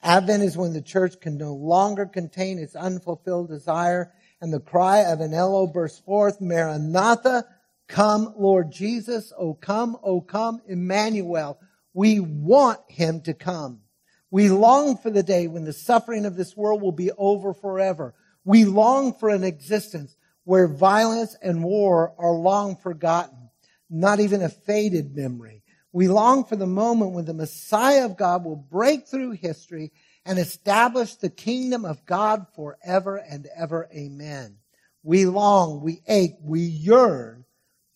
[0.04, 5.00] Advent is when the church can no longer contain its unfulfilled desire and the cry
[5.00, 7.46] of anhelo bursts forth, Maranatha,
[7.88, 11.60] come Lord Jesus, O come, O come, Emmanuel.
[11.94, 13.82] We want him to come.
[14.30, 18.13] We long for the day when the suffering of this world will be over forever.
[18.44, 23.44] We long for an existence where violence and war are long forgotten,
[23.89, 25.63] not even a faded memory.
[25.91, 29.93] We long for the moment when the Messiah of God will break through history
[30.26, 33.88] and establish the kingdom of God forever and ever.
[33.95, 34.58] Amen.
[35.04, 37.45] We long, we ache, we yearn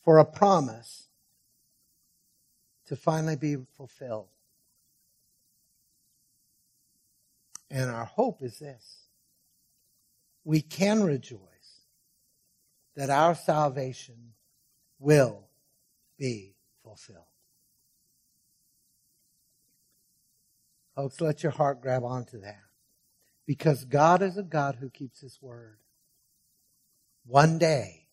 [0.06, 1.08] for a promise
[2.86, 4.30] to finally be fulfilled.
[7.69, 9.08] And our hope is this.
[10.43, 11.39] We can rejoice
[12.95, 14.34] that our salvation
[14.99, 15.48] will
[16.19, 17.23] be fulfilled.
[20.95, 22.60] Folks, let your heart grab onto that.
[23.47, 25.79] Because God is a God who keeps his word.
[27.25, 28.08] One day,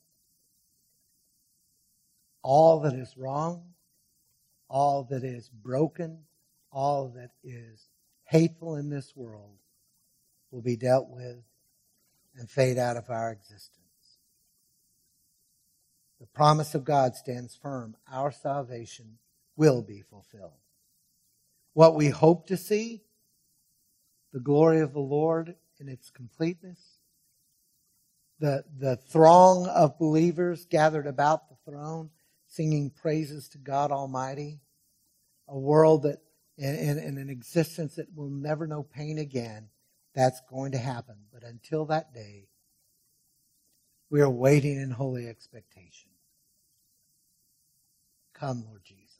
[2.42, 3.73] all that is wrong,
[4.71, 6.21] all that is broken,
[6.71, 7.88] all that is
[8.25, 9.59] hateful in this world
[10.51, 11.42] will be dealt with
[12.37, 13.86] and fade out of our existence.
[16.20, 17.96] The promise of God stands firm.
[18.11, 19.18] Our salvation
[19.57, 20.61] will be fulfilled
[21.76, 23.02] what we hope to see,
[24.33, 26.81] the glory of the Lord in its completeness,
[28.40, 32.09] the, the throng of believers gathered about the throne
[32.46, 34.61] singing praises to God Almighty,
[35.46, 36.22] a world that
[36.57, 39.68] in, in, an existence that will never know pain again,
[40.14, 41.16] that's going to happen.
[41.31, 42.48] But until that day,
[44.11, 46.11] we are waiting in holy expectation.
[48.35, 49.11] Come, Lord Jesus.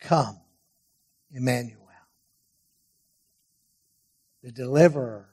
[0.00, 0.40] Come,
[1.30, 1.82] Emmanuel.
[4.42, 5.28] The deliverer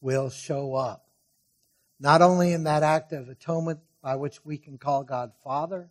[0.00, 1.06] will show up.
[1.98, 5.90] Not only in that act of atonement by which we can call God Father,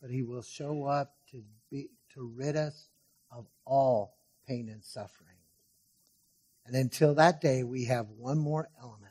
[0.00, 2.88] but he will show up to be to rid us
[3.32, 5.38] of all pain and suffering.
[6.66, 9.05] And until that day, we have one more element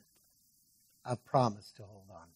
[1.06, 2.30] of promise to hold on to.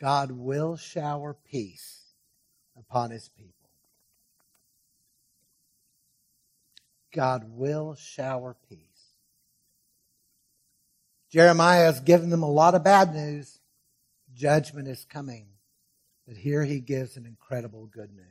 [0.00, 2.14] God will shower peace
[2.78, 3.54] upon his people.
[7.12, 8.78] God will shower peace.
[11.30, 13.60] Jeremiah has given them a lot of bad news.
[14.34, 15.46] Judgment is coming.
[16.26, 18.26] But here he gives an incredible good news.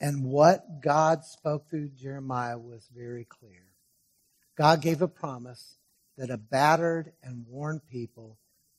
[0.00, 3.69] And what God spoke through Jeremiah was very clear.
[4.60, 5.78] God gave a promise
[6.18, 8.36] that a battered and worn people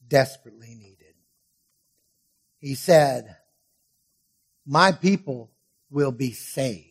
[0.07, 1.15] desperately needed.
[2.59, 3.35] He said,
[4.63, 5.49] My people
[5.89, 6.85] will be saved.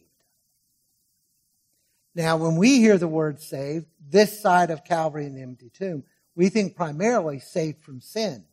[2.16, 6.02] Now, when we hear the word saved, this side of Calvary and the empty tomb,
[6.34, 8.44] we think primarily saved from sin,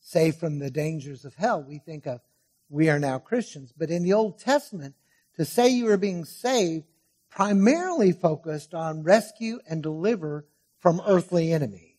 [0.00, 1.62] saved from the dangers of hell.
[1.62, 2.22] We think of
[2.70, 3.74] we are now Christians.
[3.76, 4.94] But in the Old Testament,
[5.34, 6.86] to say you are being saved
[7.30, 10.46] primarily focused on rescue and deliver
[10.78, 11.96] from earthly enemies.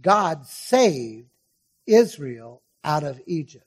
[0.00, 1.30] God saved
[1.86, 3.66] Israel out of Egypt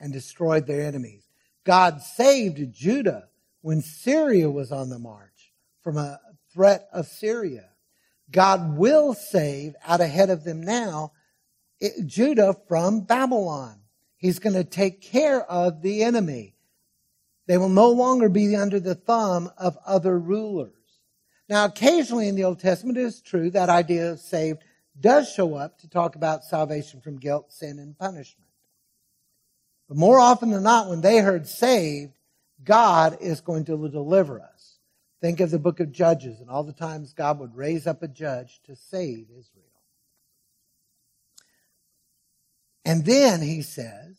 [0.00, 1.24] and destroyed their enemies.
[1.64, 3.28] God saved Judah
[3.60, 5.52] when Syria was on the march
[5.82, 6.20] from a
[6.52, 7.70] threat of Syria.
[8.30, 11.12] God will save out ahead of them now
[11.80, 13.80] eh, Judah from Babylon.
[14.16, 16.54] He's going to take care of the enemy.
[17.48, 20.74] They will no longer be under the thumb of other rulers.
[21.48, 24.62] Now, occasionally in the Old Testament, it is true that idea of saved
[25.00, 28.50] does show up to talk about salvation from guilt, sin, and punishment.
[29.88, 32.12] But more often than not, when they heard saved,
[32.62, 34.78] God is going to deliver us.
[35.22, 38.08] Think of the book of Judges and all the times God would raise up a
[38.08, 39.64] judge to save Israel.
[42.84, 44.18] And then he says,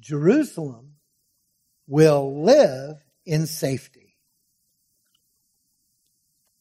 [0.00, 0.91] Jerusalem
[1.86, 4.16] will live in safety.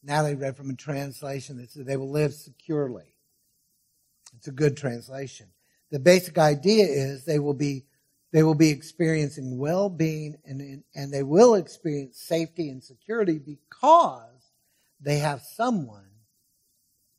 [0.03, 3.15] Natalie read from a translation that said they will live securely.
[4.35, 5.47] It's a good translation.
[5.91, 7.85] The basic idea is they will be
[8.31, 14.53] they will be experiencing well-being and, and they will experience safety and security because
[15.01, 16.09] they have someone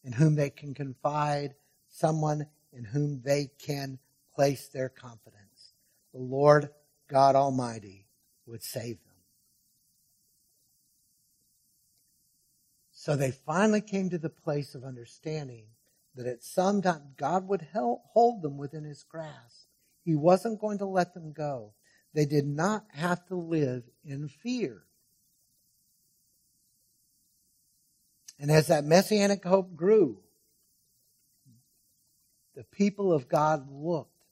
[0.05, 1.55] in whom they can confide,
[1.89, 3.99] someone in whom they can
[4.35, 5.75] place their confidence.
[6.15, 6.71] The Lord
[7.13, 8.07] God Almighty
[8.47, 9.13] would save them.
[12.91, 15.67] So they finally came to the place of understanding
[16.15, 19.67] that at some time God would help hold them within his grasp.
[20.05, 21.75] He wasn't going to let them go.
[22.15, 24.85] They did not have to live in fear.
[28.39, 30.19] And as that messianic hope grew,
[32.55, 34.25] the people of God looked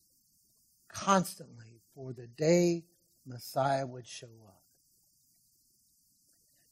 [0.88, 1.59] constantly
[2.00, 2.82] for the day
[3.26, 4.62] Messiah would show up.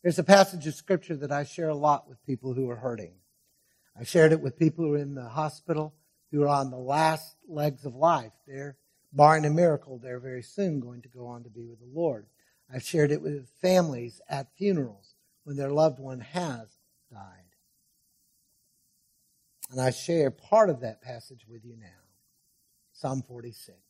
[0.02, 3.12] There's a passage of scripture that I share a lot with people who are hurting.
[3.98, 5.94] I shared it with people who are in the hospital,
[6.32, 8.32] who are on the last legs of life.
[8.46, 8.78] They're,
[9.12, 12.26] barring a miracle, they're very soon going to go on to be with the Lord.
[12.72, 15.14] I've shared it with families at funerals
[15.44, 16.68] when their loved one has
[17.10, 17.20] died.
[19.70, 21.86] And I share part of that passage with you now.
[22.92, 23.87] Psalm 46.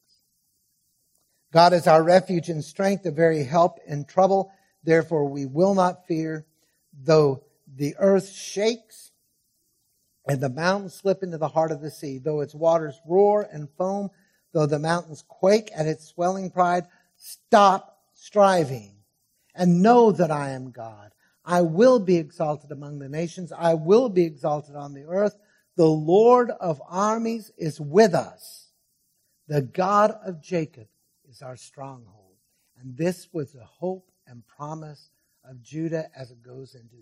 [1.52, 4.52] God is our refuge and strength, a very help in trouble.
[4.84, 6.46] Therefore we will not fear,
[6.92, 7.44] though
[7.74, 9.10] the earth shakes
[10.26, 13.68] and the mountains slip into the heart of the sea, though its waters roar and
[13.78, 14.10] foam,
[14.52, 16.84] though the mountains quake at its swelling pride,
[17.16, 18.94] stop striving
[19.54, 21.12] and know that I am God.
[21.44, 23.52] I will be exalted among the nations.
[23.52, 25.34] I will be exalted on the earth.
[25.76, 28.68] The Lord of armies is with us.
[29.46, 30.88] The God of Jacob
[31.28, 32.36] is our stronghold.
[32.80, 35.10] And this was the hope and promise
[35.44, 36.96] of Judah as it goes into,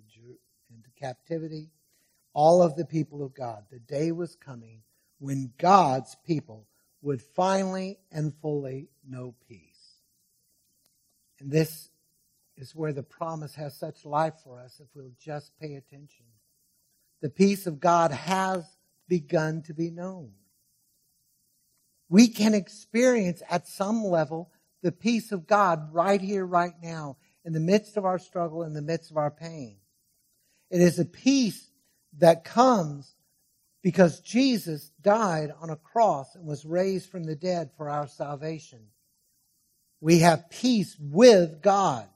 [0.71, 1.71] into captivity.
[2.33, 3.65] All of the people of God.
[3.71, 4.83] The day was coming
[5.19, 6.67] when God's people
[7.03, 10.01] would finally and fully know peace.
[11.41, 11.91] And this
[12.57, 16.27] is where the promise has such life for us if we'll just pay attention
[17.21, 18.65] the peace of God has
[19.09, 20.33] begun to be known.
[22.09, 24.51] We can experience at some level
[24.83, 28.75] the peace of God right here, right now, in the midst of our struggle, in
[28.75, 29.77] the midst of our pain.
[30.71, 31.71] It is a peace
[32.19, 33.15] that comes
[33.83, 38.81] because Jesus died on a cross and was raised from the dead for our salvation.
[40.01, 42.09] We have peace with God.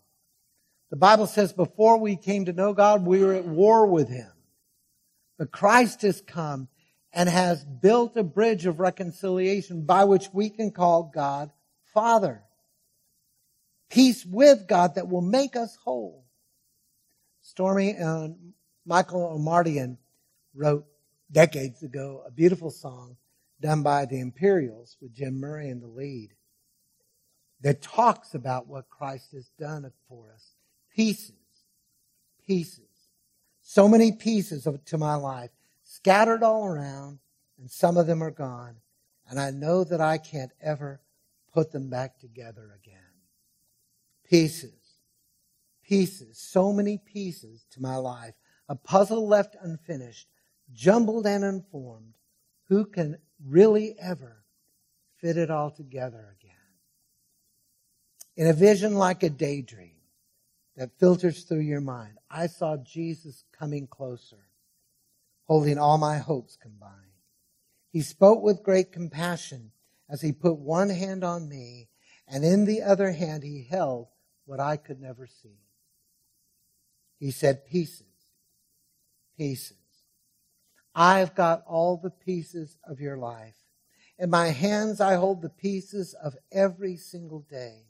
[0.91, 4.31] The Bible says before we came to know God, we were at war with Him.
[5.39, 6.69] But Christ has come
[7.13, 11.51] and has built a bridge of reconciliation by which we can call God
[11.93, 12.43] Father.
[13.89, 16.25] Peace with God that will make us whole.
[17.45, 18.53] Stormie and
[18.87, 19.99] Michael Omartian
[20.55, 20.87] wrote
[21.33, 23.17] decades ago a beautiful song
[23.61, 26.31] done by the Imperials with Jim Murray in the lead
[27.61, 30.55] that talks about what Christ has done for us.
[30.95, 31.35] Pieces,
[32.47, 32.91] pieces
[33.71, 35.51] so many pieces of, to my life,
[35.91, 37.19] scattered all around,
[37.59, 38.77] and some of them are gone.
[39.29, 41.01] And I know that I can't ever
[41.53, 42.97] put them back together again.
[44.25, 44.73] Pieces,
[45.83, 48.35] pieces, so many pieces to my life.
[48.69, 50.29] A puzzle left unfinished,
[50.73, 52.15] jumbled and unformed.
[52.69, 54.45] Who can really ever
[55.19, 56.51] fit it all together again?
[58.37, 59.97] In a vision like a daydream,
[60.77, 62.17] that filters through your mind.
[62.31, 64.47] I saw Jesus coming closer,
[65.51, 66.95] holding all my hopes combined.
[67.91, 69.73] He spoke with great compassion
[70.09, 71.89] as he put one hand on me,
[72.29, 74.07] and in the other hand he held
[74.45, 75.59] what I could never see.
[77.19, 78.07] He said, Pieces,
[79.37, 79.77] pieces.
[80.95, 83.57] I've got all the pieces of your life.
[84.21, 87.87] In my hands, I hold the pieces of every single day.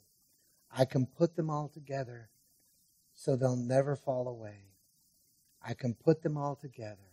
[0.75, 2.31] I can put them all together
[3.13, 4.63] so they'll never fall away.
[5.63, 7.10] I can put them all together,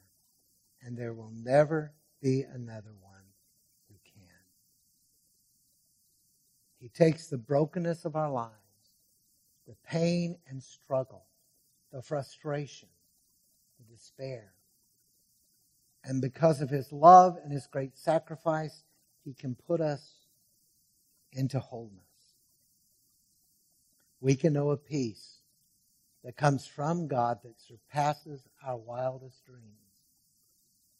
[0.83, 3.24] and there will never be another one
[3.89, 4.29] who can.
[6.79, 8.53] He takes the brokenness of our lives,
[9.66, 11.26] the pain and struggle,
[11.93, 12.89] the frustration,
[13.79, 14.53] the despair,
[16.05, 18.85] and because of his love and his great sacrifice,
[19.24, 20.12] he can put us
[21.33, 22.03] into wholeness.
[24.20, 25.41] We can know a peace
[26.24, 29.88] that comes from God that surpasses our wildest dreams.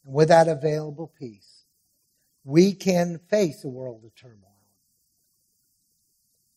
[0.05, 1.65] And with that available peace,
[2.43, 4.45] we can face a world of turmoil.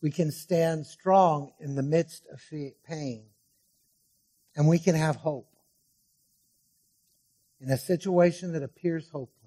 [0.01, 2.41] We can stand strong in the midst of
[2.85, 3.27] pain.
[4.57, 5.49] And we can have hope.
[7.61, 9.39] In a situation that appears hopeless,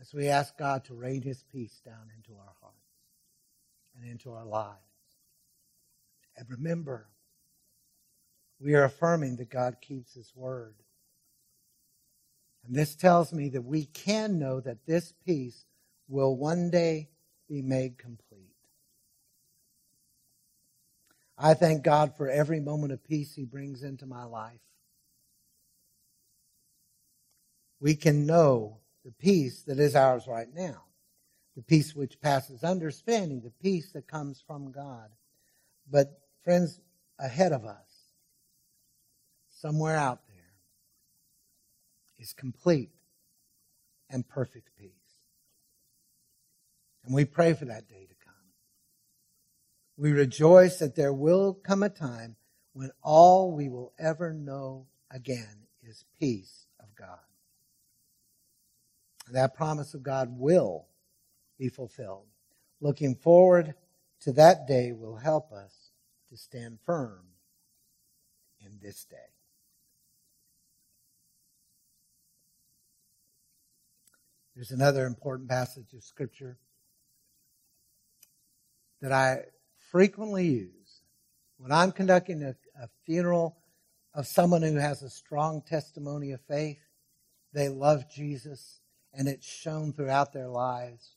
[0.00, 2.76] as we ask God to rain his peace down into our hearts
[3.96, 4.76] and into our lives.
[6.36, 7.08] And remember,
[8.60, 10.74] we are affirming that God keeps his word.
[12.66, 15.64] And this tells me that we can know that this peace
[16.08, 17.08] will one day
[17.48, 18.52] be made complete.
[21.36, 24.60] I thank God for every moment of peace he brings into my life.
[27.80, 30.84] We can know the peace that is ours right now,
[31.56, 35.10] the peace which passes understanding, the peace that comes from God.
[35.90, 36.80] But, friends,
[37.18, 37.88] ahead of us,
[39.50, 40.31] somewhere out there,
[42.22, 42.90] is complete
[44.08, 44.90] and perfect peace.
[47.04, 48.34] And we pray for that day to come.
[49.96, 52.36] We rejoice that there will come a time
[52.74, 57.18] when all we will ever know again is peace of God.
[59.26, 60.86] And That promise of God will
[61.58, 62.26] be fulfilled.
[62.80, 63.74] Looking forward
[64.20, 65.90] to that day will help us
[66.30, 67.24] to stand firm
[68.64, 69.16] in this day.
[74.54, 76.58] There's another important passage of Scripture
[79.00, 79.44] that I
[79.90, 81.02] frequently use
[81.56, 83.56] when I'm conducting a, a, funeral
[84.14, 86.80] of someone who has a strong testimony of faith.
[87.52, 88.80] They love Jesus
[89.14, 91.16] and it's shown throughout their lives.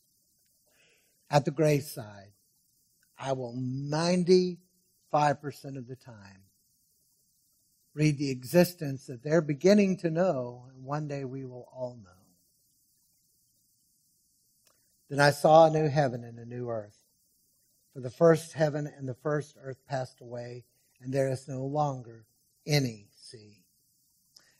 [1.29, 2.31] At the graveside,
[3.17, 4.57] I will 95%
[5.13, 6.43] of the time
[7.93, 12.14] read the existence that they're beginning to know, and one day we will all know.
[15.09, 16.97] Then I saw a new heaven and a new earth.
[17.93, 20.65] For the first heaven and the first earth passed away,
[20.99, 22.25] and there is no longer
[22.65, 23.63] any sea.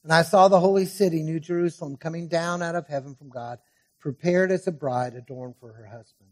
[0.04, 3.58] And I saw the holy city, New Jerusalem, coming down out of heaven from God,
[4.00, 6.30] prepared as a bride adorned for her husband.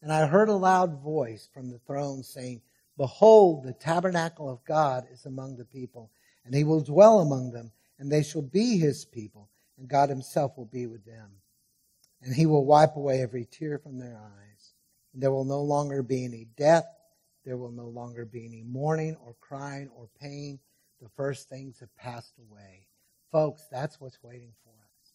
[0.00, 2.62] And I heard a loud voice from the throne saying,
[2.96, 6.10] Behold, the tabernacle of God is among the people,
[6.44, 10.56] and he will dwell among them, and they shall be his people, and God himself
[10.56, 11.30] will be with them.
[12.24, 14.72] And he will wipe away every tear from their eyes.
[15.12, 16.86] And there will no longer be any death,
[17.44, 20.58] there will no longer be any mourning or crying or pain.
[21.02, 22.86] The first things have passed away.
[23.30, 25.12] Folks, that's what's waiting for us.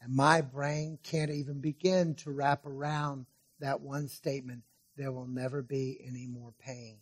[0.00, 3.26] And my brain can't even begin to wrap around
[3.60, 4.64] that one statement
[4.96, 6.96] there will never be any more pain,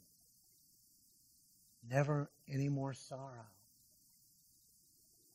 [1.89, 3.47] never any more sorrow.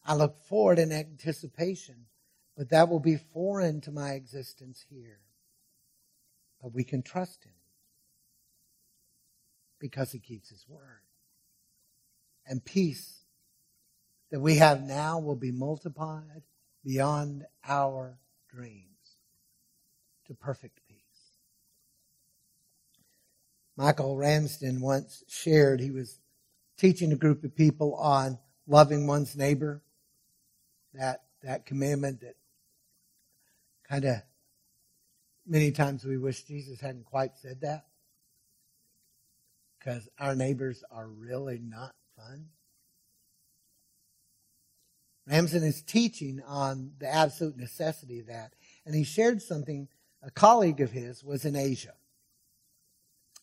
[0.06, 2.06] I look forward in anticipation,
[2.58, 5.20] but that will be foreign to my existence here.
[6.62, 7.54] But we can trust Him
[9.80, 11.04] because He keeps His word.
[12.48, 13.20] And peace
[14.32, 16.42] that we have now will be multiplied
[16.84, 18.18] beyond our
[18.50, 18.86] dreams
[20.26, 20.98] to perfect peace.
[23.76, 26.20] Michael Ramsden once shared, he was
[26.78, 29.84] teaching a group of people on loving one's neighbor,
[30.94, 32.37] that, that commandment that
[33.90, 34.18] kind of
[35.46, 37.86] many times we wish Jesus hadn't quite said that
[39.80, 42.48] because our neighbors are really not fun.
[45.28, 48.54] Ramsden is teaching on the absolute necessity of that.
[48.86, 49.88] And he shared something,
[50.24, 51.94] a colleague of his was in Asia.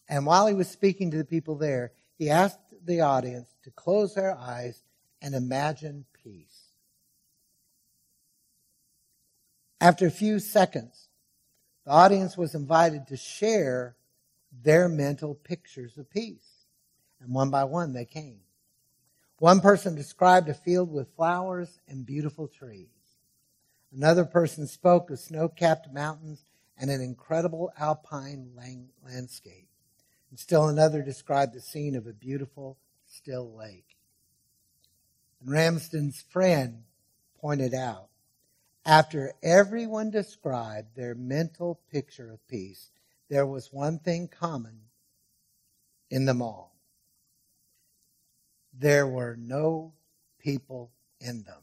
[0.08, 4.14] And while he was speaking to the people there, he asked the audience to close
[4.14, 4.82] their eyes
[5.20, 6.53] and imagine peace.
[9.84, 11.08] After a few seconds,
[11.84, 13.96] the audience was invited to share
[14.62, 16.64] their mental pictures of peace.
[17.20, 18.40] And one by one they came.
[19.40, 22.88] One person described a field with flowers and beautiful trees.
[23.94, 26.42] Another person spoke of snow capped mountains
[26.78, 28.52] and an incredible alpine
[29.04, 29.68] landscape.
[30.30, 33.98] And still another described the scene of a beautiful, still lake.
[35.42, 36.84] And Ramsden's friend
[37.38, 38.08] pointed out
[38.86, 42.90] after everyone described their mental picture of peace,
[43.30, 44.80] there was one thing common
[46.10, 46.74] in them all
[48.78, 49.92] there were no
[50.38, 51.62] people in them.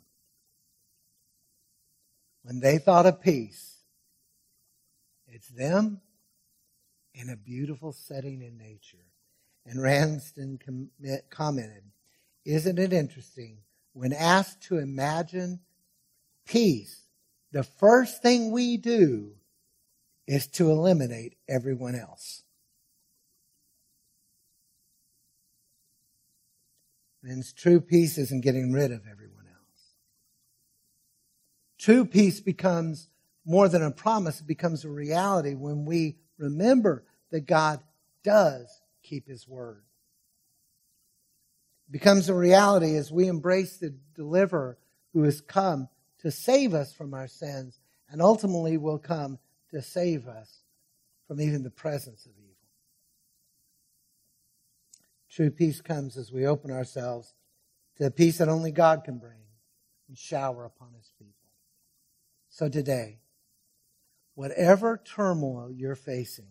[2.44, 3.78] When they thought of peace,
[5.28, 6.02] It's them
[7.14, 9.06] in a beautiful setting in nature.
[9.66, 10.60] And Ramsden
[11.30, 11.84] commented,
[12.46, 13.60] Isn't it interesting?
[13.94, 15.62] When asked to imagine
[16.46, 17.08] peace,
[17.52, 19.32] the first thing we do
[20.28, 22.44] is to eliminate everyone else.
[27.24, 29.94] And true peace isn't getting rid of everyone else.
[31.78, 33.10] True peace becomes
[33.46, 37.80] more than a promise, it becomes a reality when we remember that God
[38.24, 39.84] does keep his word.
[41.88, 44.78] It becomes a reality as we embrace the deliverer
[45.14, 45.90] who has come
[46.22, 49.40] to save us from our sins and ultimately will come
[49.72, 50.64] to save us
[51.28, 52.52] from even the presence of evil.
[55.30, 57.34] True peace comes as we open ourselves
[57.98, 59.40] to the peace that only God can bring
[60.10, 61.34] and shower upon his people.
[62.50, 63.20] So today,
[64.36, 66.50] whatever turmoil you're facing,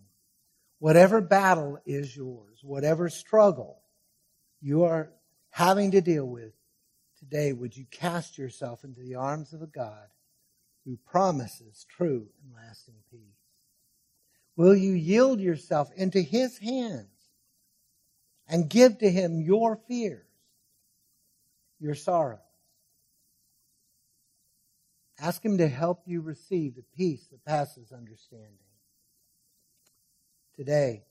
[0.79, 3.83] whatever battle is yours, whatever struggle
[4.63, 5.13] you are
[5.51, 6.55] having to deal with
[7.31, 10.09] today, would you cast yourself into the arms of a God
[10.85, 13.21] who promises true and lasting peace?
[14.57, 17.21] Will you yield yourself into his hands
[18.51, 20.27] and give to him your fears,
[21.79, 22.41] your sorrows.
[25.21, 28.51] Ask him to help you receive the peace that passes understanding.
[30.57, 31.05] Today,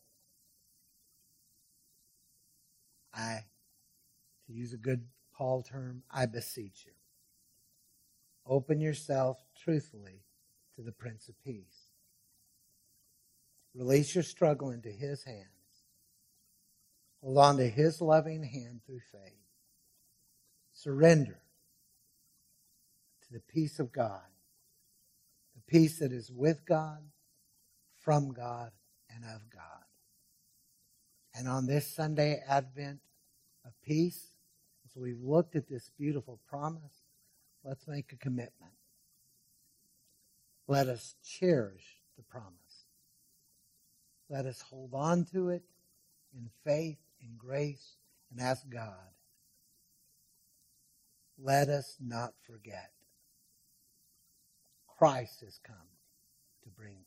[3.13, 3.45] I,
[4.47, 5.05] to use a good
[5.39, 6.91] Paul term, I beseech you.
[8.45, 10.21] Open yourself truthfully
[10.75, 11.89] to the Prince of Peace.
[13.73, 15.47] Release your struggle into his hands
[17.23, 19.33] Hold on to His loving hand through faith.
[20.73, 21.39] Surrender
[23.23, 24.21] to the peace of God,
[25.55, 26.99] the peace that is with God,
[27.97, 28.71] from God,
[29.13, 29.83] and of God.
[31.35, 32.99] And on this Sunday Advent
[33.65, 34.25] of peace,
[34.99, 37.03] we've looked at this beautiful promise,
[37.63, 38.73] let's make a commitment.
[40.67, 42.85] Let us cherish the promise.
[44.29, 45.63] Let us hold on to it
[46.33, 47.95] in faith in grace
[48.31, 48.93] and ask God,
[51.41, 52.91] let us not forget
[54.97, 55.75] Christ has come
[56.63, 56.97] to bring.